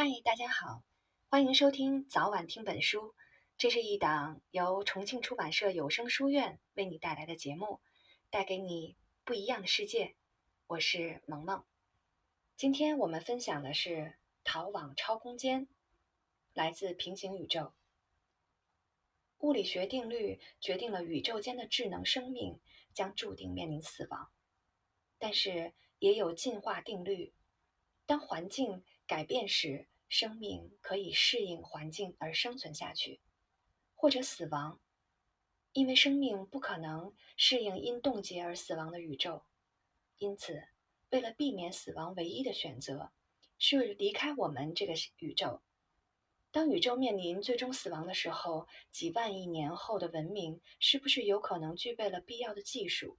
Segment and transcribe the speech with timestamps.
[0.00, 0.84] 嗨，大家好，
[1.28, 3.16] 欢迎收听早晚听本书。
[3.56, 7.80] 这是一档由重庆出版社有声书院为你带来的节目，
[8.30, 10.14] 带给你不一样的世界。
[10.68, 11.64] 我是萌萌。
[12.56, 13.90] 今天我们分享的是
[14.44, 15.66] 《逃往超空间》，
[16.52, 17.72] 来自平行宇宙。
[19.38, 22.60] 物理学定律决定了宇宙间的智能生命
[22.94, 24.30] 将注定面临死亡，
[25.18, 27.34] 但是也有进化定律，
[28.06, 33.20] 当环境改变时，生命可以适应环境而生存下去。
[33.94, 34.78] 或者死亡，
[35.72, 39.42] 因为生命不可能适应因冻结而死亡的宇宙，
[40.18, 40.68] 因此，
[41.10, 43.10] 为了避免死亡，唯一的选择
[43.58, 45.62] 是离开我们这个宇宙。
[46.52, 53.18] 当宇宙面临最终死亡的时候，几万亿年后的文明是不是有可能具备了必要的技术，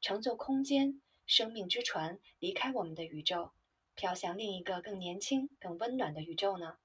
[0.00, 3.52] 乘坐空间生命之船离开我们的宇宙，
[3.98, 6.78] 飘向另一个更年轻、更温暖的宇宙呢？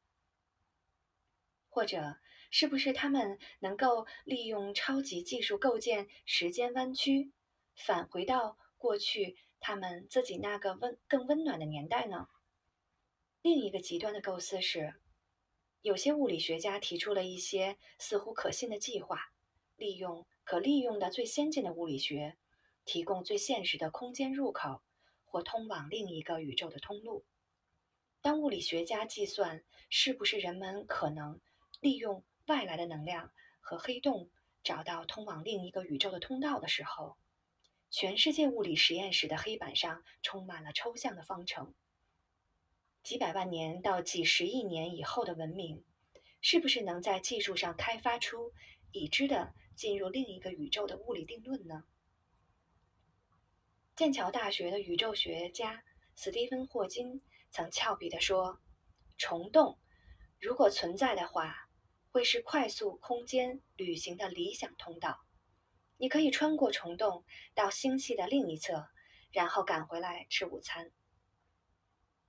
[1.69, 2.17] 或者？
[2.55, 7.31] 是不是他们能够利用超级技术构建时间弯曲，
[7.75, 12.27] 返回到过去他们自己那个温更温暖的年代呢？
[13.41, 14.93] 另一个极端的构思是，
[15.81, 19.33] 有些物理学家提出了一些似乎可信的计划，
[19.75, 22.37] 利用可利用的最先进的物理学，
[22.85, 24.83] 提供最现实的空间入口
[25.33, 27.25] 或通往另一个宇宙的通路。
[28.21, 31.41] 当物理学家计算是不是人们可能
[31.81, 32.23] 利用。
[32.45, 34.29] 外来的能量和黑洞
[34.65, 37.15] 找到通往另一个宇宙的通道的时候，
[37.89, 41.73] 全世界物理实验室的黑板上充满了抽象的方程。
[43.01, 45.85] 几百万年到几十亿年以后的文明，
[46.41, 48.51] 是不是能在技术上开发出
[48.91, 51.85] 已知的进入另一个宇宙的物理定论呢？
[53.95, 55.83] 剑桥大学的宇宙学家
[56.15, 57.21] 斯蒂芬·霍金
[57.51, 58.59] 曾俏皮地说
[59.19, 59.77] ：“虫洞
[60.39, 61.55] 如果存在的话。”
[62.09, 65.25] 会是快速空间旅行的理想通道。
[65.97, 68.87] 你可以穿过虫洞到星系的另一侧，
[69.31, 70.91] 然后赶回来吃午餐。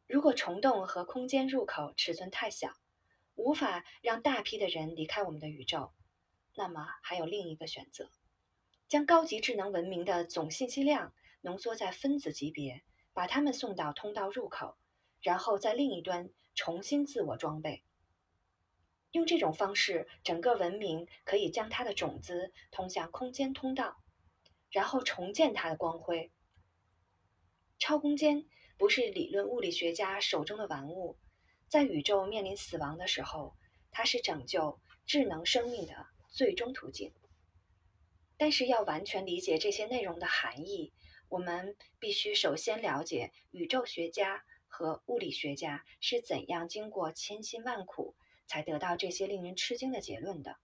[0.06, 2.72] 如果虫洞和空间入口尺寸太小，
[3.34, 5.92] 无法让大批的人离开我们的宇宙，
[6.54, 8.10] 那么还有另一个选择：
[8.88, 11.12] 将高级智能文明的总信息量
[11.44, 12.82] 浓缩在分子级别，
[13.12, 14.78] 把它们送到通道入口，
[15.21, 17.84] 然后在另一端重新自我装备。
[19.12, 24.03] 用这种方式，整个文明可以将它的种子通向空间通道，
[24.71, 26.32] 然后重建它的光辉。
[27.78, 28.47] 超空间
[28.78, 31.19] 不是理论物理学家手中的玩物，
[31.69, 33.55] 在宇宙面临死亡的时候，
[33.91, 37.12] 它是拯救智能生命的最终途径。
[38.38, 40.93] 但是，要完全理解这些内容的含义，
[41.29, 48.15] 我们必须首先了解宇宙学家和物理学家是怎样经过千辛万苦。
[48.47, 50.59] 才得到这些令人吃惊的结论的。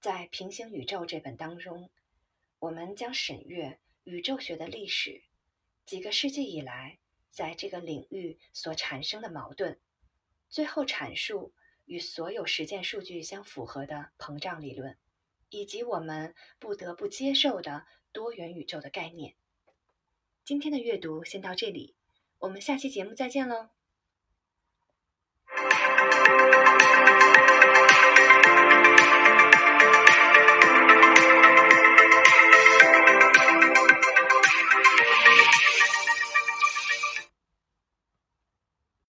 [0.00, 1.90] 在《平行宇宙》这本当中，
[2.60, 5.24] 我们将审阅宇宙学的历史，
[5.84, 6.98] 几个世纪以来
[7.30, 9.80] 在这个领域所产生的矛盾，
[10.48, 11.52] 最后阐述
[11.86, 14.96] 与所有实践数据相符合的膨胀理论，
[15.50, 19.34] 以及我们不得不接受的多元宇宙的概念。
[20.46, 21.96] 今天的阅读先到这里，
[22.38, 23.70] 我们下期节目再见喽。